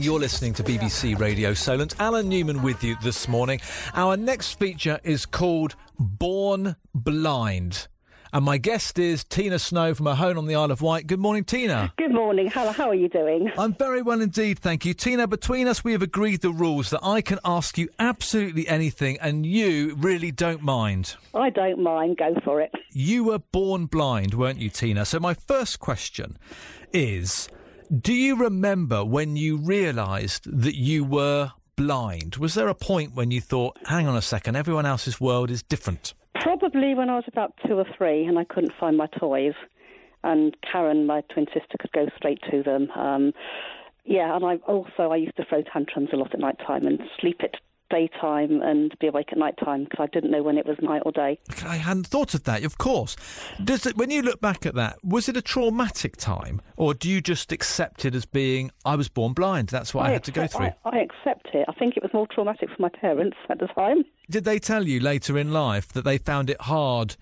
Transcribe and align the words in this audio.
morning. 0.00 0.12
You're 0.12 0.20
listening 0.20 0.54
to 0.54 0.62
BBC 0.62 1.18
Radio 1.18 1.52
Solent. 1.54 1.94
Alan 2.00 2.28
Newman 2.28 2.62
with 2.62 2.82
you 2.82 2.96
this 3.02 3.28
morning. 3.28 3.60
Our 3.94 4.16
next 4.16 4.58
feature 4.58 4.98
is 5.04 5.26
called 5.26 5.76
Born 5.98 6.76
Blind. 6.94 7.88
And 8.32 8.44
my 8.44 8.58
guest 8.58 8.98
is 8.98 9.24
Tina 9.24 9.58
Snow 9.58 9.92
from 9.92 10.06
home 10.06 10.38
on 10.38 10.46
the 10.46 10.54
Isle 10.54 10.70
of 10.70 10.80
Wight. 10.80 11.08
Good 11.08 11.18
morning, 11.18 11.42
Tina. 11.44 11.92
Good 11.98 12.14
morning. 12.14 12.46
How, 12.46 12.70
how 12.70 12.88
are 12.88 12.94
you 12.94 13.08
doing? 13.08 13.50
I'm 13.58 13.74
very 13.74 14.02
well 14.02 14.20
indeed, 14.20 14.60
thank 14.60 14.84
you. 14.84 14.94
Tina, 14.94 15.26
between 15.26 15.66
us, 15.66 15.82
we 15.82 15.92
have 15.92 16.02
agreed 16.02 16.40
the 16.40 16.52
rules 16.52 16.90
that 16.90 17.00
I 17.02 17.22
can 17.22 17.40
ask 17.44 17.76
you 17.76 17.88
absolutely 17.98 18.68
anything 18.68 19.18
and 19.20 19.44
you 19.44 19.96
really 19.96 20.30
don't 20.30 20.62
mind. 20.62 21.16
I 21.34 21.50
don't 21.50 21.82
mind. 21.82 22.18
Go 22.18 22.36
for 22.44 22.60
it. 22.60 22.70
You 22.92 23.24
were 23.24 23.40
born 23.40 23.86
blind, 23.86 24.34
weren't 24.34 24.60
you, 24.60 24.70
Tina? 24.70 25.04
So 25.04 25.18
my 25.18 25.34
first 25.34 25.80
question 25.80 26.38
is 26.92 27.48
Do 27.98 28.12
you 28.12 28.36
remember 28.36 29.04
when 29.04 29.34
you 29.34 29.56
realised 29.56 30.44
that 30.44 30.76
you 30.76 31.02
were 31.02 31.50
blind? 31.74 32.36
Was 32.36 32.54
there 32.54 32.68
a 32.68 32.74
point 32.74 33.16
when 33.16 33.32
you 33.32 33.40
thought, 33.40 33.78
hang 33.86 34.06
on 34.06 34.16
a 34.16 34.22
second, 34.22 34.54
everyone 34.54 34.86
else's 34.86 35.20
world 35.20 35.50
is 35.50 35.64
different? 35.64 36.14
Probably 36.36 36.94
when 36.94 37.10
I 37.10 37.16
was 37.16 37.24
about 37.26 37.52
two 37.66 37.74
or 37.74 37.86
three 37.98 38.24
and 38.26 38.38
I 38.38 38.44
couldn't 38.44 38.74
find 38.78 38.96
my 38.96 39.08
toys, 39.18 39.54
and 40.22 40.56
Karen, 40.70 41.04
my 41.04 41.22
twin 41.32 41.46
sister, 41.46 41.76
could 41.80 41.90
go 41.90 42.06
straight 42.16 42.38
to 42.52 42.62
them. 42.62 42.92
Um, 42.92 43.32
yeah, 44.04 44.36
and 44.36 44.44
I 44.44 44.56
also 44.68 45.10
I 45.10 45.16
used 45.16 45.36
to 45.38 45.44
throw 45.44 45.62
tantrums 45.62 46.10
a 46.12 46.16
lot 46.16 46.32
at 46.32 46.38
night 46.38 46.58
time 46.64 46.86
and 46.86 47.00
sleep 47.20 47.40
at 47.42 47.56
daytime 47.90 48.62
and 48.62 48.96
be 49.00 49.08
awake 49.08 49.28
at 49.32 49.38
night 49.38 49.54
time 49.62 49.84
because 49.84 50.00
I 50.00 50.06
didn't 50.06 50.30
know 50.30 50.42
when 50.42 50.56
it 50.56 50.66
was 50.66 50.76
night 50.80 51.02
or 51.04 51.12
day. 51.12 51.38
I 51.64 51.76
hadn't 51.76 52.06
thought 52.06 52.34
of 52.34 52.44
that. 52.44 52.64
Of 52.64 52.78
course, 52.78 53.16
does 53.62 53.86
it, 53.86 53.96
when 53.96 54.10
you 54.10 54.22
look 54.22 54.40
back 54.40 54.64
at 54.64 54.74
that, 54.74 54.98
was 55.04 55.28
it 55.28 55.36
a 55.36 55.42
traumatic 55.42 56.16
time, 56.16 56.62
or 56.76 56.94
do 56.94 57.08
you 57.08 57.20
just 57.20 57.52
accept 57.52 58.04
it 58.04 58.14
as 58.14 58.24
being 58.24 58.70
I 58.84 58.96
was 58.96 59.08
born 59.08 59.32
blind? 59.32 59.68
That's 59.68 59.92
what 59.92 60.06
I, 60.06 60.08
I 60.08 60.10
had 60.12 60.28
accept, 60.28 60.34
to 60.34 60.40
go 60.40 60.46
through. 60.46 60.66
I, 60.84 60.96
I 60.96 60.98
accept 61.00 61.48
it. 61.52 61.66
I 61.68 61.72
think 61.72 61.96
it 61.96 62.02
was 62.02 62.12
more 62.14 62.26
traumatic 62.26 62.68
for 62.74 62.82
my 62.82 62.88
parents 62.88 63.36
at 63.48 63.58
the 63.58 63.66
time. 63.66 64.04
Did 64.28 64.44
they 64.44 64.58
tell 64.58 64.86
you 64.86 65.00
later 65.00 65.36
in 65.36 65.52
life 65.52 65.88
that 65.88 66.04
they 66.04 66.18
found 66.18 66.50
it 66.50 66.60
hard 66.62 67.16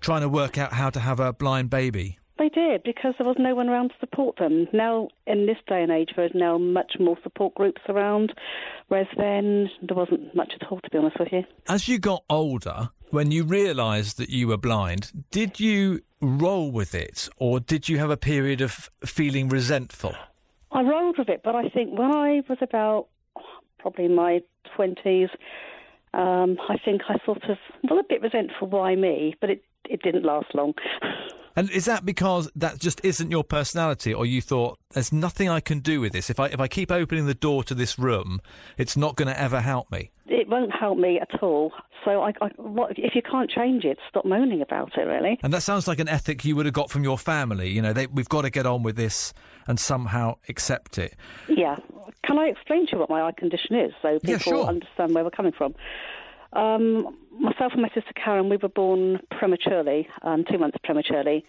trying 0.00 0.22
to 0.22 0.28
work 0.28 0.58
out 0.58 0.72
how 0.72 0.90
to 0.90 1.00
have 1.00 1.20
a 1.20 1.32
blind 1.32 1.70
baby? 1.70 2.18
They 2.40 2.48
did 2.48 2.84
because 2.84 3.12
there 3.18 3.26
was 3.26 3.36
no 3.38 3.54
one 3.54 3.68
around 3.68 3.90
to 3.90 3.94
support 4.00 4.38
them. 4.38 4.66
Now, 4.72 5.08
in 5.26 5.44
this 5.44 5.58
day 5.68 5.82
and 5.82 5.92
age, 5.92 6.12
there 6.16 6.24
is 6.24 6.32
now 6.34 6.56
much 6.56 6.94
more 6.98 7.18
support 7.22 7.54
groups 7.54 7.82
around, 7.86 8.32
whereas 8.88 9.08
then 9.18 9.68
there 9.86 9.94
wasn't 9.94 10.34
much 10.34 10.54
at 10.58 10.66
all, 10.68 10.80
to 10.80 10.88
be 10.88 10.96
honest 10.96 11.20
with 11.20 11.28
you. 11.32 11.42
As 11.68 11.86
you 11.86 11.98
got 11.98 12.24
older, 12.30 12.88
when 13.10 13.30
you 13.30 13.44
realised 13.44 14.16
that 14.16 14.30
you 14.30 14.48
were 14.48 14.56
blind, 14.56 15.26
did 15.30 15.60
you 15.60 16.00
roll 16.22 16.70
with 16.70 16.94
it 16.94 17.28
or 17.36 17.60
did 17.60 17.90
you 17.90 17.98
have 17.98 18.08
a 18.08 18.16
period 18.16 18.62
of 18.62 18.88
feeling 19.04 19.50
resentful? 19.50 20.14
I 20.72 20.80
rolled 20.80 21.18
with 21.18 21.28
it, 21.28 21.42
but 21.44 21.54
I 21.54 21.68
think 21.68 21.98
when 21.98 22.10
I 22.10 22.40
was 22.48 22.56
about 22.62 23.08
probably 23.78 24.06
in 24.06 24.14
my 24.14 24.40
20s, 24.78 25.28
um, 26.14 26.56
I 26.70 26.78
think 26.82 27.02
I 27.06 27.16
sort 27.26 27.44
of, 27.50 27.58
well, 27.84 27.98
a 27.98 28.02
bit 28.08 28.22
resentful, 28.22 28.68
why 28.68 28.94
me? 28.94 29.36
But 29.42 29.50
it, 29.50 29.62
it 29.90 30.00
didn't 30.00 30.24
last 30.24 30.54
long. 30.54 30.72
And 31.60 31.68
is 31.72 31.84
that 31.84 32.06
because 32.06 32.50
that 32.56 32.78
just 32.78 33.04
isn't 33.04 33.30
your 33.30 33.44
personality, 33.44 34.14
or 34.14 34.24
you 34.24 34.40
thought 34.40 34.78
there's 34.94 35.12
nothing 35.12 35.50
I 35.50 35.60
can 35.60 35.80
do 35.80 36.00
with 36.00 36.14
this? 36.14 36.30
If 36.30 36.40
I 36.40 36.46
if 36.46 36.58
I 36.58 36.68
keep 36.68 36.90
opening 36.90 37.26
the 37.26 37.34
door 37.34 37.62
to 37.64 37.74
this 37.74 37.98
room, 37.98 38.40
it's 38.78 38.96
not 38.96 39.14
going 39.14 39.28
to 39.28 39.38
ever 39.38 39.60
help 39.60 39.92
me. 39.92 40.10
It 40.26 40.48
won't 40.48 40.74
help 40.74 40.96
me 40.96 41.20
at 41.20 41.42
all. 41.42 41.74
So 42.02 42.22
I, 42.22 42.32
I, 42.40 42.48
what, 42.56 42.98
if 42.98 43.14
you 43.14 43.20
can't 43.20 43.50
change 43.50 43.84
it, 43.84 43.98
stop 44.08 44.24
moaning 44.24 44.62
about 44.62 44.96
it. 44.96 45.02
Really. 45.02 45.38
And 45.42 45.52
that 45.52 45.62
sounds 45.62 45.86
like 45.86 45.98
an 45.98 46.08
ethic 46.08 46.46
you 46.46 46.56
would 46.56 46.64
have 46.64 46.72
got 46.72 46.90
from 46.90 47.04
your 47.04 47.18
family. 47.18 47.68
You 47.68 47.82
know, 47.82 47.92
they, 47.92 48.06
we've 48.06 48.30
got 48.30 48.42
to 48.42 48.50
get 48.50 48.64
on 48.64 48.82
with 48.82 48.96
this 48.96 49.34
and 49.66 49.78
somehow 49.78 50.36
accept 50.48 50.96
it. 50.96 51.14
Yeah. 51.46 51.76
Can 52.24 52.38
I 52.38 52.46
explain 52.46 52.86
to 52.86 52.92
you 52.92 52.98
what 53.00 53.10
my 53.10 53.20
eye 53.20 53.32
condition 53.32 53.76
is, 53.76 53.92
so 54.00 54.18
people 54.20 54.30
Yeah, 54.30 54.38
sure. 54.38 54.64
understand 54.64 55.14
where 55.14 55.24
we're 55.24 55.30
coming 55.30 55.52
from? 55.52 55.74
Um, 56.54 57.16
myself 57.30 57.72
and 57.72 57.82
my 57.82 57.88
sister 57.88 58.12
Karen, 58.14 58.48
we 58.48 58.56
were 58.56 58.68
born 58.68 59.20
prematurely, 59.30 60.08
um, 60.22 60.44
two 60.44 60.58
months 60.58 60.78
prematurely. 60.82 61.44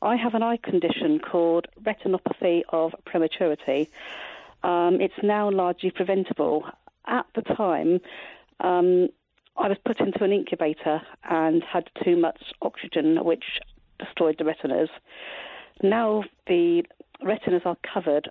I 0.00 0.16
have 0.16 0.34
an 0.34 0.42
eye 0.42 0.56
condition 0.56 1.20
called 1.20 1.68
retinopathy 1.82 2.62
of 2.70 2.94
prematurity. 3.04 3.88
Um, 4.62 5.00
it's 5.00 5.14
now 5.22 5.50
largely 5.50 5.90
preventable. 5.90 6.64
At 7.06 7.26
the 7.34 7.42
time, 7.42 8.00
um, 8.60 9.08
I 9.56 9.68
was 9.68 9.78
put 9.84 10.00
into 10.00 10.24
an 10.24 10.32
incubator 10.32 11.02
and 11.28 11.62
had 11.62 11.90
too 12.04 12.16
much 12.16 12.52
oxygen, 12.62 13.24
which 13.24 13.60
destroyed 13.98 14.36
the 14.38 14.44
retinas. 14.44 14.88
Now 15.82 16.24
the 16.46 16.84
retinas 17.22 17.62
are 17.64 17.76
covered, 17.82 18.30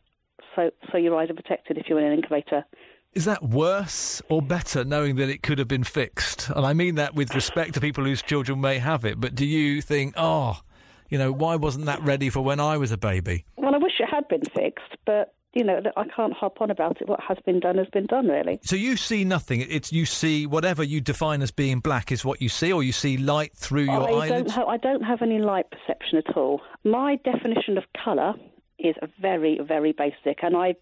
so 0.55 0.71
so 0.91 0.97
your 0.97 1.15
eyes 1.15 1.29
are 1.29 1.35
protected 1.35 1.77
if 1.77 1.87
you're 1.87 1.99
in 1.99 2.05
an 2.05 2.13
incubator. 2.13 2.65
Is 3.13 3.25
that 3.25 3.43
worse 3.43 4.21
or 4.29 4.41
better 4.41 4.85
knowing 4.85 5.17
that 5.17 5.27
it 5.27 5.43
could 5.43 5.59
have 5.59 5.67
been 5.67 5.83
fixed? 5.83 6.49
And 6.49 6.65
I 6.65 6.73
mean 6.73 6.95
that 6.95 7.13
with 7.13 7.35
respect 7.35 7.73
to 7.73 7.81
people 7.81 8.05
whose 8.05 8.21
children 8.21 8.61
may 8.61 8.77
have 8.77 9.03
it. 9.03 9.19
But 9.19 9.35
do 9.35 9.45
you 9.45 9.81
think, 9.81 10.13
oh, 10.15 10.61
you 11.09 11.17
know, 11.17 11.33
why 11.33 11.57
wasn't 11.57 11.87
that 11.87 12.01
ready 12.03 12.29
for 12.29 12.41
when 12.41 12.61
I 12.61 12.77
was 12.77 12.93
a 12.93 12.97
baby? 12.97 13.43
Well, 13.57 13.75
I 13.75 13.79
wish 13.79 13.93
it 13.99 14.07
had 14.09 14.29
been 14.29 14.43
fixed, 14.55 14.95
but 15.05 15.33
you 15.53 15.65
know, 15.65 15.81
I 15.97 16.05
can't 16.15 16.31
harp 16.31 16.61
on 16.61 16.71
about 16.71 17.01
it. 17.01 17.09
What 17.09 17.19
has 17.27 17.37
been 17.45 17.59
done 17.59 17.77
has 17.77 17.87
been 17.89 18.05
done, 18.05 18.29
really. 18.29 18.61
So 18.63 18.77
you 18.77 18.95
see 18.95 19.25
nothing. 19.25 19.59
It's 19.59 19.91
you 19.91 20.05
see 20.05 20.45
whatever 20.45 20.81
you 20.81 21.01
define 21.01 21.41
as 21.41 21.51
being 21.51 21.81
black 21.81 22.13
is 22.13 22.23
what 22.23 22.41
you 22.41 22.47
see, 22.47 22.71
or 22.71 22.81
you 22.81 22.93
see 22.93 23.17
light 23.17 23.53
through 23.53 23.83
your 23.83 24.21
I 24.21 24.29
don't, 24.29 24.49
ha- 24.49 24.65
I 24.65 24.77
don't 24.77 25.03
have 25.03 25.21
any 25.21 25.39
light 25.39 25.65
perception 25.69 26.19
at 26.25 26.37
all. 26.37 26.61
My 26.85 27.17
definition 27.25 27.77
of 27.77 27.83
colour 28.01 28.35
is 28.79 28.95
very, 29.19 29.59
very 29.61 29.91
basic, 29.91 30.41
and 30.41 30.55
I 30.55 30.75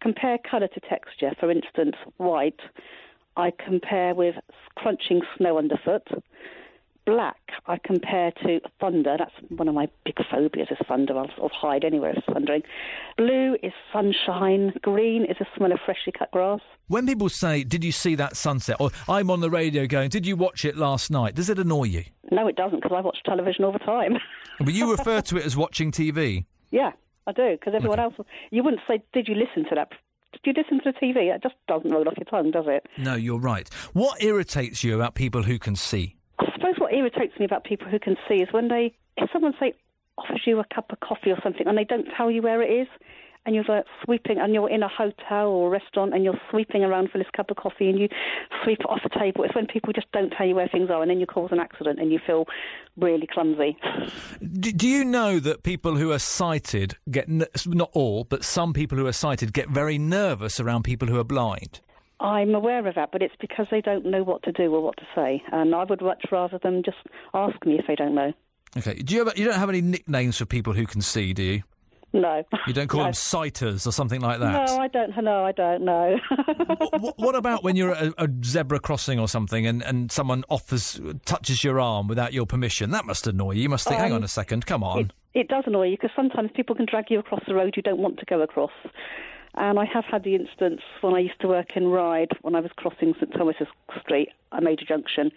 compare 0.00 0.38
colour 0.38 0.68
to 0.68 0.80
texture. 0.80 1.32
For 1.38 1.50
instance, 1.50 1.96
white, 2.16 2.60
I 3.36 3.52
compare 3.64 4.14
with 4.14 4.34
crunching 4.76 5.22
snow 5.36 5.58
underfoot. 5.58 6.06
Black, 7.06 7.38
I 7.66 7.78
compare 7.82 8.32
to 8.42 8.60
thunder. 8.78 9.16
That's 9.18 9.32
one 9.48 9.66
of 9.66 9.74
my 9.74 9.88
big 10.04 10.16
phobias 10.30 10.68
is 10.70 10.76
thunder. 10.86 11.16
I'll 11.16 11.28
sort 11.36 11.50
of 11.50 11.52
hide 11.52 11.82
anywhere 11.82 12.10
it's 12.10 12.26
thundering. 12.26 12.62
Blue 13.16 13.56
is 13.62 13.72
sunshine. 13.90 14.74
Green 14.82 15.24
is 15.24 15.36
the 15.38 15.46
smell 15.56 15.72
of 15.72 15.78
freshly 15.86 16.12
cut 16.12 16.30
grass. 16.32 16.60
When 16.88 17.06
people 17.06 17.30
say, 17.30 17.64
"Did 17.64 17.82
you 17.82 17.92
see 17.92 18.14
that 18.16 18.36
sunset?" 18.36 18.76
or 18.78 18.90
"I'm 19.08 19.30
on 19.30 19.40
the 19.40 19.48
radio 19.48 19.86
going," 19.86 20.10
"Did 20.10 20.26
you 20.26 20.36
watch 20.36 20.66
it 20.66 20.76
last 20.76 21.10
night?" 21.10 21.34
Does 21.34 21.48
it 21.48 21.58
annoy 21.58 21.84
you? 21.84 22.04
No, 22.30 22.46
it 22.46 22.56
doesn't 22.56 22.82
because 22.82 22.94
I 22.94 23.00
watch 23.00 23.18
television 23.24 23.64
all 23.64 23.72
the 23.72 23.78
time. 23.78 24.18
But 24.60 24.74
you 24.74 24.90
refer 24.90 25.20
to 25.20 25.36
it 25.36 25.46
as 25.46 25.56
watching 25.56 25.92
TV. 25.92 26.44
Yeah, 26.72 26.90
I 27.28 27.32
do, 27.32 27.52
because 27.52 27.74
everyone 27.74 28.00
else. 28.00 28.14
You 28.50 28.64
wouldn't 28.64 28.82
say, 28.88 29.02
"Did 29.12 29.28
you 29.28 29.34
listen 29.34 29.68
to 29.68 29.74
that?" 29.74 29.90
Did 30.32 30.40
you 30.44 30.62
listen 30.62 30.80
to 30.84 30.92
the 30.92 30.98
TV? 30.98 31.34
It 31.34 31.42
just 31.42 31.54
doesn't 31.68 31.90
roll 31.90 32.06
off 32.08 32.14
your 32.16 32.24
tongue, 32.24 32.50
does 32.50 32.66
it? 32.66 32.86
No, 32.98 33.14
you're 33.14 33.38
right. 33.38 33.68
What 33.92 34.22
irritates 34.22 34.84
you 34.84 34.94
about 34.94 35.14
people 35.14 35.42
who 35.42 35.58
can 35.58 35.74
see? 35.74 36.16
I 36.38 36.46
suppose 36.54 36.74
what 36.78 36.92
irritates 36.92 37.38
me 37.38 37.44
about 37.44 37.64
people 37.64 37.88
who 37.88 37.98
can 37.98 38.16
see 38.28 38.36
is 38.36 38.48
when 38.52 38.68
they, 38.68 38.94
if 39.16 39.30
someone 39.32 39.54
say 39.58 39.72
offers 40.18 40.42
you 40.46 40.58
a 40.58 40.64
cup 40.74 40.92
of 40.92 41.00
coffee 41.00 41.30
or 41.30 41.38
something, 41.42 41.66
and 41.66 41.78
they 41.78 41.84
don't 41.84 42.06
tell 42.16 42.30
you 42.30 42.42
where 42.42 42.62
it 42.62 42.70
is, 42.70 42.88
and 43.48 43.54
you're 43.54 43.64
like 43.66 43.86
sweeping, 44.04 44.36
and 44.38 44.52
you're 44.52 44.68
in 44.68 44.82
a 44.82 44.88
hotel 44.88 45.46
or 45.46 45.68
a 45.68 45.70
restaurant, 45.70 46.12
and 46.12 46.22
you're 46.22 46.38
sweeping 46.50 46.84
around 46.84 47.08
for 47.10 47.16
this 47.16 47.26
cup 47.34 47.50
of 47.50 47.56
coffee, 47.56 47.88
and 47.88 47.98
you 47.98 48.06
sweep 48.62 48.80
it 48.80 48.86
off 48.86 49.00
the 49.02 49.18
table. 49.18 49.42
It's 49.42 49.54
when 49.54 49.66
people 49.66 49.94
just 49.94 50.12
don't 50.12 50.28
tell 50.36 50.46
you 50.46 50.54
where 50.54 50.68
things 50.68 50.90
are, 50.90 51.00
and 51.00 51.10
then 51.10 51.18
you 51.18 51.24
cause 51.24 51.48
an 51.50 51.58
accident, 51.58 51.98
and 51.98 52.12
you 52.12 52.20
feel 52.26 52.44
really 52.98 53.26
clumsy. 53.26 53.78
Do, 54.60 54.70
do 54.70 54.86
you 54.86 55.02
know 55.02 55.38
that 55.40 55.62
people 55.62 55.96
who 55.96 56.12
are 56.12 56.18
sighted 56.18 56.98
get 57.10 57.26
not 57.30 57.90
all, 57.94 58.24
but 58.24 58.44
some 58.44 58.74
people 58.74 58.98
who 58.98 59.06
are 59.06 59.12
sighted 59.12 59.54
get 59.54 59.70
very 59.70 59.96
nervous 59.96 60.60
around 60.60 60.82
people 60.82 61.08
who 61.08 61.18
are 61.18 61.24
blind? 61.24 61.80
I'm 62.20 62.54
aware 62.54 62.86
of 62.86 62.96
that, 62.96 63.12
but 63.12 63.22
it's 63.22 63.36
because 63.40 63.66
they 63.70 63.80
don't 63.80 64.04
know 64.04 64.24
what 64.24 64.42
to 64.42 64.52
do 64.52 64.74
or 64.74 64.82
what 64.82 64.98
to 64.98 65.06
say, 65.14 65.42
and 65.52 65.74
I 65.74 65.84
would 65.84 66.02
much 66.02 66.26
rather 66.30 66.58
them 66.58 66.82
just 66.84 66.98
ask 67.32 67.64
me 67.64 67.78
if 67.78 67.86
they 67.86 67.94
don't 67.94 68.14
know. 68.14 68.34
Okay. 68.76 68.92
Do 68.96 69.14
you 69.14 69.24
have, 69.24 69.38
you 69.38 69.46
don't 69.46 69.54
have 69.54 69.70
any 69.70 69.80
nicknames 69.80 70.36
for 70.36 70.44
people 70.44 70.74
who 70.74 70.84
can 70.84 71.00
see, 71.00 71.32
do 71.32 71.42
you? 71.42 71.62
No. 72.12 72.42
You 72.66 72.72
don't 72.72 72.88
call 72.88 73.00
No. 73.02 73.04
them 73.04 73.12
sighters 73.14 73.86
or 73.86 73.92
something 73.92 74.20
like 74.20 74.40
that. 74.40 74.66
No, 74.68 74.78
I 74.78 74.88
don't. 74.88 75.14
No, 75.22 75.44
I 75.44 75.52
don't 75.52 75.84
know. 75.84 76.16
what, 76.98 77.14
what 77.18 77.34
about 77.34 77.62
when 77.62 77.76
you're 77.76 77.94
at 77.94 78.02
a, 78.18 78.24
a 78.24 78.28
zebra 78.44 78.80
crossing 78.80 79.18
or 79.18 79.28
something 79.28 79.66
and, 79.66 79.82
and 79.82 80.10
someone 80.10 80.44
offers 80.48 81.00
touches 81.26 81.62
your 81.62 81.78
arm 81.80 82.08
without 82.08 82.32
your 82.32 82.46
permission? 82.46 82.90
That 82.92 83.04
must 83.04 83.26
annoy 83.26 83.52
you. 83.52 83.62
You 83.62 83.68
must 83.68 83.86
think, 83.86 84.00
hang 84.00 84.12
Um, 84.12 84.16
on 84.18 84.24
a 84.24 84.28
second, 84.28 84.64
come 84.66 84.82
on. 84.82 85.12
It 85.34 85.48
does 85.48 85.64
annoy 85.66 85.88
you 85.88 85.96
because 85.96 86.10
sometimes 86.16 86.50
people 86.54 86.74
can 86.74 86.86
drag 86.86 87.10
you 87.10 87.18
across 87.18 87.42
the 87.46 87.54
road 87.54 87.74
you 87.76 87.82
don't 87.82 87.98
want 88.00 88.18
to 88.18 88.24
go 88.24 88.40
across. 88.40 88.72
And 89.54 89.78
I 89.78 89.84
have 89.86 90.04
had 90.04 90.24
the 90.24 90.34
instance 90.34 90.80
when 91.00 91.14
I 91.14 91.18
used 91.18 91.40
to 91.40 91.48
work 91.48 91.76
in 91.76 91.88
Ryde, 91.88 92.30
when 92.42 92.54
I 92.54 92.60
was 92.60 92.70
crossing 92.76 93.14
St 93.14 93.32
Thomas's 93.32 93.66
Street, 94.00 94.28
a 94.52 94.60
major 94.60 94.84
junction, 94.86 95.30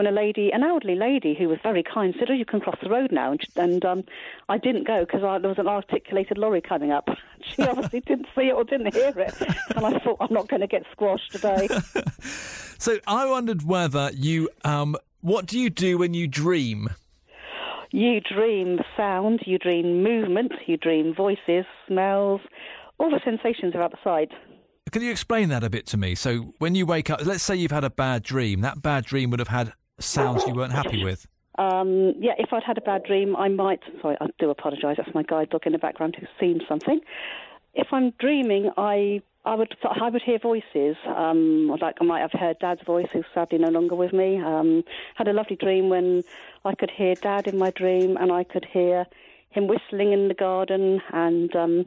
when 0.00 0.06
a 0.06 0.16
lady, 0.16 0.50
an 0.50 0.62
elderly 0.62 0.94
lady 0.94 1.36
who 1.38 1.46
was 1.46 1.58
very 1.62 1.82
kind, 1.82 2.14
said, 2.18 2.30
"Oh, 2.30 2.32
you 2.32 2.46
can 2.46 2.58
cross 2.58 2.78
the 2.82 2.88
road 2.88 3.12
now," 3.12 3.32
and, 3.32 3.40
and 3.56 3.84
um, 3.84 4.04
I 4.48 4.56
didn't 4.56 4.86
go 4.86 5.00
because 5.00 5.20
there 5.20 5.50
was 5.50 5.58
an 5.58 5.68
articulated 5.68 6.38
lorry 6.38 6.62
coming 6.62 6.90
up. 6.90 7.06
She 7.42 7.62
obviously 7.62 8.00
didn't 8.00 8.26
see 8.34 8.48
it 8.48 8.52
or 8.52 8.64
didn't 8.64 8.94
hear 8.94 9.12
it, 9.16 9.34
and 9.74 9.84
I 9.84 9.98
thought, 9.98 10.18
"I'm 10.20 10.32
not 10.32 10.48
going 10.48 10.60
to 10.60 10.66
get 10.66 10.84
squashed 10.92 11.32
today." 11.32 11.68
So 12.78 12.98
I 13.06 13.26
wondered 13.26 13.62
whether 13.62 14.10
you, 14.14 14.48
um, 14.64 14.96
what 15.20 15.44
do 15.44 15.58
you 15.58 15.68
do 15.68 15.98
when 15.98 16.14
you 16.14 16.26
dream? 16.26 16.88
You 17.90 18.22
dream 18.22 18.78
sound, 18.96 19.40
you 19.44 19.58
dream 19.58 20.02
movement, 20.02 20.52
you 20.66 20.78
dream 20.78 21.14
voices, 21.14 21.66
smells, 21.86 22.40
all 22.98 23.10
the 23.10 23.20
sensations 23.22 23.74
are 23.74 23.82
outside. 23.82 24.30
Can 24.90 25.02
you 25.02 25.10
explain 25.10 25.50
that 25.50 25.62
a 25.62 25.68
bit 25.68 25.86
to 25.88 25.98
me? 25.98 26.14
So 26.14 26.54
when 26.58 26.74
you 26.74 26.86
wake 26.86 27.10
up, 27.10 27.24
let's 27.26 27.44
say 27.44 27.54
you've 27.54 27.70
had 27.70 27.84
a 27.84 27.90
bad 27.90 28.22
dream. 28.22 28.62
That 28.62 28.80
bad 28.80 29.04
dream 29.04 29.28
would 29.30 29.40
have 29.40 29.48
had 29.48 29.74
sounds 30.02 30.44
you 30.46 30.54
weren't 30.54 30.72
happy 30.72 31.04
with. 31.04 31.26
Um, 31.58 32.14
yeah, 32.18 32.32
if 32.38 32.52
I'd 32.52 32.62
had 32.62 32.78
a 32.78 32.80
bad 32.80 33.04
dream, 33.04 33.36
I 33.36 33.48
might. 33.48 33.80
Sorry, 34.00 34.16
I 34.20 34.28
do 34.38 34.50
apologise. 34.50 34.96
That's 34.96 35.14
my 35.14 35.22
guidebook 35.22 35.66
in 35.66 35.72
the 35.72 35.78
background 35.78 36.16
who's 36.18 36.28
seen 36.38 36.60
something. 36.68 37.00
If 37.74 37.88
I'm 37.92 38.10
dreaming, 38.18 38.70
I 38.76 39.20
I 39.44 39.54
would 39.54 39.74
I 39.82 40.08
would 40.08 40.22
hear 40.22 40.38
voices. 40.38 40.96
Um, 41.06 41.68
like 41.80 41.96
I 42.00 42.04
might 42.04 42.20
have 42.20 42.32
heard 42.32 42.58
Dad's 42.60 42.82
voice, 42.82 43.08
who's 43.12 43.24
sadly 43.34 43.58
no 43.58 43.68
longer 43.68 43.94
with 43.94 44.12
me. 44.12 44.40
Um, 44.40 44.84
had 45.16 45.28
a 45.28 45.32
lovely 45.32 45.56
dream 45.56 45.88
when 45.88 46.22
I 46.64 46.74
could 46.74 46.90
hear 46.90 47.14
Dad 47.14 47.46
in 47.46 47.58
my 47.58 47.70
dream, 47.70 48.16
and 48.16 48.32
I 48.32 48.44
could 48.44 48.66
hear 48.70 49.06
him 49.50 49.66
whistling 49.66 50.12
in 50.12 50.28
the 50.28 50.34
garden, 50.34 51.00
and 51.12 51.54
um, 51.56 51.86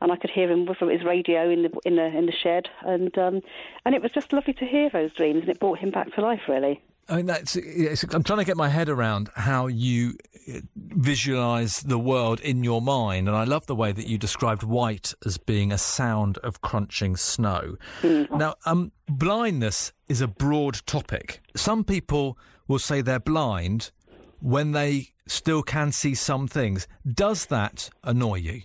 and 0.00 0.12
I 0.12 0.16
could 0.16 0.30
hear 0.30 0.50
him 0.50 0.66
with 0.66 0.78
his 0.78 1.04
radio 1.04 1.50
in 1.50 1.62
the 1.62 1.72
in 1.84 1.96
the 1.96 2.06
in 2.06 2.26
the 2.26 2.32
shed, 2.32 2.68
and 2.82 3.16
um, 3.18 3.40
and 3.84 3.94
it 3.94 4.02
was 4.02 4.12
just 4.12 4.32
lovely 4.32 4.54
to 4.54 4.66
hear 4.66 4.90
those 4.90 5.12
dreams, 5.14 5.40
and 5.40 5.50
it 5.50 5.60
brought 5.60 5.78
him 5.78 5.90
back 5.90 6.14
to 6.14 6.20
life, 6.20 6.42
really. 6.48 6.82
I 7.08 7.16
mean, 7.16 7.26
that's. 7.26 7.56
I'm 7.56 8.24
trying 8.24 8.40
to 8.40 8.44
get 8.44 8.56
my 8.56 8.68
head 8.68 8.88
around 8.88 9.30
how 9.34 9.68
you 9.68 10.16
uh, 10.48 10.60
visualize 10.76 11.76
the 11.82 11.98
world 11.98 12.40
in 12.40 12.64
your 12.64 12.82
mind, 12.82 13.28
and 13.28 13.36
I 13.36 13.44
love 13.44 13.66
the 13.66 13.76
way 13.76 13.92
that 13.92 14.08
you 14.08 14.18
described 14.18 14.64
white 14.64 15.14
as 15.24 15.38
being 15.38 15.70
a 15.70 15.78
sound 15.78 16.38
of 16.38 16.62
crunching 16.62 17.16
snow. 17.16 17.76
Mm. 18.02 18.30
Now, 18.36 18.56
um, 18.64 18.90
blindness 19.08 19.92
is 20.08 20.20
a 20.20 20.26
broad 20.26 20.84
topic. 20.86 21.40
Some 21.54 21.84
people 21.84 22.36
will 22.66 22.80
say 22.80 23.02
they're 23.02 23.20
blind 23.20 23.92
when 24.40 24.72
they 24.72 25.10
still 25.28 25.62
can 25.62 25.92
see 25.92 26.14
some 26.14 26.48
things. 26.48 26.88
Does 27.06 27.46
that 27.46 27.90
annoy 28.02 28.36
you? 28.36 28.62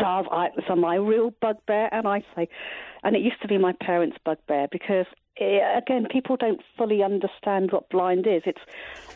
Does. 0.00 0.26
I, 0.30 0.48
it's 0.56 0.66
my 0.76 0.96
real 0.96 1.32
bugbear, 1.40 1.88
and 1.92 2.08
I 2.08 2.24
say, 2.34 2.48
and 3.02 3.14
it 3.16 3.22
used 3.22 3.40
to 3.42 3.48
be 3.48 3.58
my 3.58 3.72
parents' 3.80 4.16
bugbear 4.24 4.68
because 4.70 5.06
Eh, 5.40 5.60
again, 5.76 6.06
people 6.10 6.36
don't 6.36 6.60
fully 6.76 7.02
understand 7.02 7.72
what 7.72 7.88
blind 7.88 8.26
is. 8.26 8.42
It's, 8.44 8.60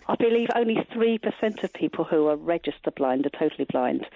I 0.08 0.16
believe, 0.16 0.48
only 0.56 0.76
three 0.92 1.18
percent 1.18 1.62
of 1.62 1.72
people 1.72 2.04
who 2.04 2.28
are 2.28 2.36
registered 2.36 2.94
blind 2.94 3.26
are 3.26 3.38
totally 3.38 3.66
blind, 3.70 4.06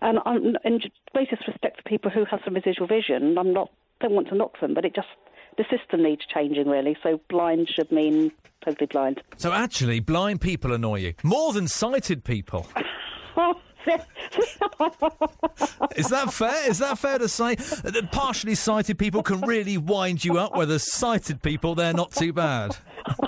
and 0.00 0.20
I'm, 0.24 0.56
in 0.64 0.80
greatest 1.12 1.48
respect 1.48 1.78
for 1.78 1.88
people 1.88 2.10
who 2.10 2.24
have 2.26 2.40
some 2.44 2.54
residual 2.54 2.86
vision. 2.86 3.36
I'm 3.38 3.52
not 3.52 3.70
don't 4.00 4.12
want 4.12 4.28
to 4.28 4.36
knock 4.36 4.60
them, 4.60 4.74
but 4.74 4.84
it 4.84 4.94
just 4.94 5.08
the 5.56 5.64
system 5.64 6.04
needs 6.04 6.22
changing 6.32 6.68
really. 6.68 6.96
So 7.02 7.20
blind 7.28 7.68
should 7.74 7.90
mean 7.90 8.30
totally 8.64 8.86
blind. 8.86 9.20
So 9.36 9.52
actually, 9.52 9.98
blind 9.98 10.40
people 10.40 10.72
annoy 10.72 11.00
you 11.00 11.14
more 11.24 11.52
than 11.52 11.66
sighted 11.66 12.24
people. 12.24 12.68
Is 15.96 16.08
that 16.10 16.32
fair? 16.32 16.70
Is 16.70 16.78
that 16.78 16.98
fair 16.98 17.18
to 17.18 17.28
say 17.28 17.56
that 17.56 18.08
partially 18.12 18.54
sighted 18.54 18.98
people 18.98 19.22
can 19.22 19.40
really 19.42 19.78
wind 19.78 20.24
you 20.24 20.38
up, 20.38 20.56
whereas 20.56 20.92
sighted 20.92 21.42
people 21.42 21.74
they're 21.74 21.92
not 21.92 22.12
too 22.12 22.32
bad? 22.32 22.76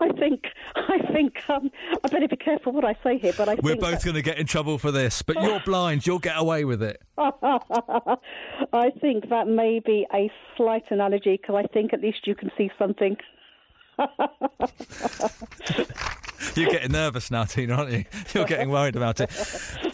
I 0.00 0.08
think 0.18 0.44
I 0.76 0.98
think 1.12 1.48
um, 1.48 1.70
I 2.04 2.08
better 2.08 2.28
be 2.28 2.36
careful 2.36 2.72
what 2.72 2.84
I 2.84 2.96
say 3.02 3.18
here. 3.18 3.32
But 3.36 3.48
I 3.48 3.56
we're 3.62 3.76
both 3.76 4.04
going 4.04 4.14
to 4.14 4.22
get 4.22 4.38
in 4.38 4.46
trouble 4.46 4.78
for 4.78 4.90
this. 4.90 5.22
But 5.22 5.42
you're 5.42 5.60
blind; 5.60 6.06
you'll 6.06 6.18
get 6.18 6.38
away 6.38 6.64
with 6.64 6.82
it. 6.82 7.00
I 7.18 8.90
think 9.00 9.28
that 9.30 9.46
may 9.46 9.80
be 9.80 10.06
a 10.14 10.30
slight 10.56 10.84
analogy 10.90 11.38
because 11.40 11.56
I 11.56 11.72
think 11.72 11.92
at 11.92 12.00
least 12.00 12.26
you 12.26 12.34
can 12.34 12.50
see 12.56 12.70
something. 12.78 13.16
You're 16.56 16.70
getting 16.70 16.92
nervous 16.92 17.30
now, 17.30 17.44
Tina, 17.44 17.74
aren't 17.74 17.92
you? 17.92 18.04
You're 18.34 18.46
getting 18.46 18.70
worried 18.70 18.96
about 18.96 19.20
it. 19.20 19.30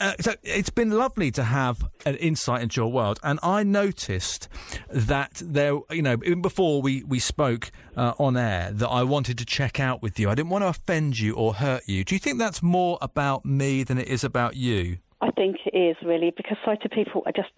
Uh, 0.01 0.15
so 0.21 0.35
it's 0.43 0.71
been 0.71 0.91
lovely 0.91 1.31
to 1.33 1.45
have 1.45 1.89
an 2.05 2.17
insight 2.17 2.63
into 2.63 2.81
your 2.81 2.91
world, 2.91 3.19
and 3.23 3.39
I 3.43 3.63
noticed 3.63 4.49
that 4.91 5.43
there, 5.45 5.79
you 5.91 6.03
know, 6.03 6.19
even 6.25 6.43
before 6.43 6.83
we 6.83 7.03
we 7.05 7.19
spoke 7.19 7.71
uh, 7.97 8.13
on 8.19 8.37
air, 8.37 8.71
that 8.73 8.89
I 8.89 9.03
wanted 9.03 9.39
to 9.39 9.45
check 9.45 9.81
out 9.81 10.03
with 10.03 10.19
you. 10.19 10.31
I 10.31 10.35
didn't 10.35 10.51
want 10.51 10.63
to 10.63 10.69
offend 10.69 11.19
you 11.19 11.35
or 11.35 11.55
hurt 11.55 11.83
you. 11.87 12.05
Do 12.05 12.15
you 12.15 12.19
think 12.19 12.39
that's 12.39 12.63
more 12.63 12.99
about 13.01 13.45
me 13.45 13.83
than 13.83 13.99
it 13.99 14.09
is 14.09 14.25
about 14.25 14.57
you? 14.57 14.99
I 15.21 15.31
think 15.31 15.57
it 15.65 15.77
is 15.77 15.97
really 16.05 16.33
because 16.37 16.57
sighted 16.65 16.91
people 16.91 17.23
are 17.27 17.33
just 17.33 17.49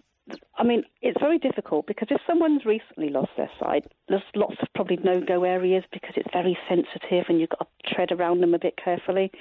I 0.57 0.63
mean, 0.63 0.83
it's 1.01 1.19
very 1.19 1.37
difficult 1.37 1.87
because 1.87 2.09
if 2.11 2.21
someone's 2.27 2.65
recently 2.65 3.09
lost 3.09 3.31
their 3.37 3.49
sight, 3.59 3.85
there's 4.07 4.21
lots 4.35 4.55
of 4.61 4.67
probably 4.75 4.97
no 5.03 5.21
go 5.21 5.43
areas 5.43 5.83
because 5.91 6.13
it's 6.15 6.29
very 6.33 6.57
sensitive 6.67 7.25
and 7.29 7.39
you've 7.39 7.49
got 7.49 7.67
to 7.83 7.93
tread 7.93 8.11
around 8.11 8.41
them 8.41 8.53
a 8.53 8.59
bit 8.59 8.75
carefully. 8.77 9.31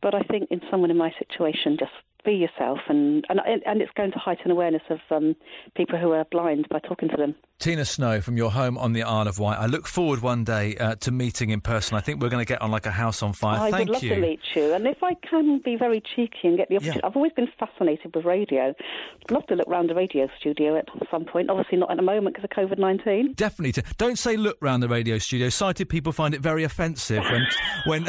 But 0.00 0.14
I 0.14 0.22
think 0.22 0.50
in 0.50 0.60
someone 0.70 0.90
in 0.90 0.96
my 0.96 1.12
situation, 1.18 1.76
just 1.78 1.92
be 2.24 2.32
yourself, 2.32 2.78
and 2.88 3.24
and 3.28 3.40
and 3.66 3.82
it's 3.82 3.92
going 3.96 4.12
to 4.12 4.18
heighten 4.18 4.50
awareness 4.50 4.82
of 4.90 5.00
um, 5.10 5.34
people 5.76 5.98
who 5.98 6.12
are 6.12 6.24
blind 6.30 6.68
by 6.68 6.78
talking 6.78 7.08
to 7.08 7.16
them. 7.16 7.34
Tina 7.58 7.84
Snow 7.84 8.20
from 8.20 8.36
your 8.36 8.50
home 8.50 8.76
on 8.76 8.92
the 8.92 9.04
Isle 9.04 9.28
of 9.28 9.38
Wight. 9.38 9.56
I 9.56 9.66
look 9.66 9.86
forward 9.86 10.20
one 10.20 10.42
day 10.42 10.76
uh, 10.76 10.96
to 10.96 11.12
meeting 11.12 11.50
in 11.50 11.60
person. 11.60 11.96
I 11.96 12.00
think 12.00 12.20
we're 12.20 12.28
going 12.28 12.44
to 12.44 12.48
get 12.48 12.60
on 12.60 12.72
like 12.72 12.86
a 12.86 12.90
house 12.90 13.22
on 13.22 13.32
fire. 13.32 13.60
I 13.60 13.70
Thank 13.70 13.88
would 13.88 13.94
love 13.94 14.02
you. 14.02 14.14
to 14.16 14.20
meet 14.20 14.40
you, 14.54 14.74
and 14.74 14.86
if 14.86 15.02
I 15.02 15.14
can 15.14 15.60
be 15.64 15.76
very 15.76 16.00
cheeky 16.00 16.48
and 16.48 16.56
get 16.56 16.68
the 16.68 16.76
opportunity, 16.76 17.00
yeah. 17.02 17.08
I've 17.08 17.16
always 17.16 17.32
been 17.32 17.48
fascinated 17.58 18.14
with 18.14 18.24
radio. 18.24 18.74
I'd 19.22 19.30
love 19.30 19.46
to 19.46 19.54
look 19.54 19.68
around 19.68 19.90
the 19.90 19.94
radio 19.94 20.28
studio 20.38 20.76
at 20.76 20.88
some 21.10 21.24
point. 21.24 21.50
Obviously 21.50 21.78
not 21.78 21.90
at 21.90 21.96
the 21.96 22.02
moment 22.02 22.36
because 22.36 22.48
of 22.50 22.50
COVID 22.50 22.78
nineteen. 22.78 23.32
Definitely, 23.34 23.72
to, 23.72 23.84
don't 23.96 24.18
say 24.18 24.36
look 24.36 24.56
round 24.60 24.82
the 24.82 24.88
radio 24.88 25.18
studio. 25.18 25.48
Sighted 25.48 25.88
people 25.88 26.12
find 26.12 26.34
it 26.34 26.40
very 26.40 26.64
offensive 26.64 27.24
when 27.30 27.46
when 27.86 28.04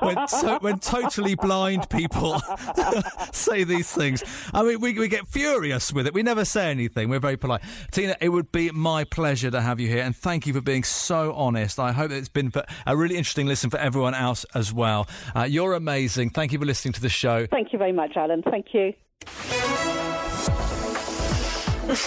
when, 0.00 0.28
so, 0.28 0.58
when 0.60 0.78
totally 0.78 1.34
blind 1.34 1.88
people 1.90 2.40
say 3.42 3.64
these 3.64 3.90
things. 3.90 4.22
I 4.52 4.62
mean, 4.62 4.80
we 4.80 4.98
we 4.98 5.08
get 5.08 5.26
furious 5.26 5.92
with 5.92 6.06
it. 6.06 6.14
We 6.14 6.22
never 6.22 6.44
say 6.44 6.70
anything. 6.70 7.08
We're 7.08 7.18
very 7.20 7.36
polite. 7.36 7.62
Tina, 7.90 8.16
it 8.20 8.28
would 8.28 8.52
be 8.52 8.70
my 8.70 9.04
pleasure 9.04 9.50
to 9.50 9.60
have 9.60 9.80
you 9.80 9.88
here, 9.88 10.02
and 10.02 10.14
thank 10.14 10.46
you 10.46 10.52
for 10.52 10.60
being 10.60 10.84
so 10.84 11.32
honest. 11.32 11.78
I 11.78 11.92
hope 11.92 12.10
it's 12.10 12.28
been 12.28 12.52
a 12.86 12.96
really 12.96 13.16
interesting 13.16 13.46
listen 13.46 13.70
for 13.70 13.78
everyone 13.78 14.14
else 14.14 14.44
as 14.54 14.72
well. 14.72 15.08
Uh, 15.34 15.44
you're 15.44 15.74
amazing. 15.74 16.30
Thank 16.30 16.52
you 16.52 16.58
for 16.58 16.66
listening 16.66 16.92
to 16.94 17.00
the 17.00 17.08
show. 17.08 17.46
Thank 17.46 17.72
you 17.72 17.78
very 17.78 17.92
much, 17.92 18.16
Alan. 18.16 18.42
Thank 18.42 18.66
you. 18.72 18.92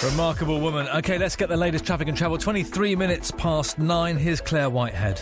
Remarkable 0.03 0.59
woman. 0.59 0.87
Okay, 0.87 1.17
let's 1.17 1.35
get 1.35 1.49
the 1.49 1.57
latest 1.57 1.85
traffic 1.85 2.07
and 2.07 2.17
travel. 2.17 2.37
23 2.37 2.95
minutes 2.95 3.31
past 3.31 3.77
nine. 3.77 4.17
Here's 4.17 4.41
Claire 4.41 4.69
Whitehead. 4.69 5.21